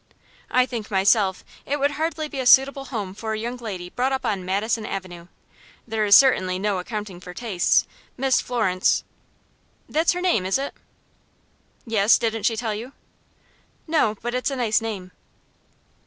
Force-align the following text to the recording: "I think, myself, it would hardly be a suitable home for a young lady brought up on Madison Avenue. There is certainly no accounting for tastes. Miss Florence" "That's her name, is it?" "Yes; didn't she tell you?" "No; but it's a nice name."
"I 0.49 0.65
think, 0.65 0.89
myself, 0.89 1.45
it 1.63 1.79
would 1.79 1.91
hardly 1.91 2.27
be 2.27 2.39
a 2.39 2.47
suitable 2.47 2.85
home 2.85 3.13
for 3.13 3.33
a 3.33 3.37
young 3.37 3.57
lady 3.57 3.91
brought 3.91 4.11
up 4.11 4.25
on 4.25 4.43
Madison 4.43 4.83
Avenue. 4.83 5.27
There 5.87 6.05
is 6.05 6.15
certainly 6.15 6.57
no 6.57 6.79
accounting 6.79 7.19
for 7.19 7.35
tastes. 7.35 7.85
Miss 8.17 8.41
Florence" 8.41 9.03
"That's 9.87 10.13
her 10.13 10.21
name, 10.21 10.43
is 10.43 10.57
it?" 10.57 10.73
"Yes; 11.85 12.17
didn't 12.17 12.47
she 12.47 12.55
tell 12.55 12.73
you?" 12.73 12.93
"No; 13.85 14.17
but 14.23 14.33
it's 14.33 14.49
a 14.49 14.55
nice 14.55 14.81
name." 14.81 15.11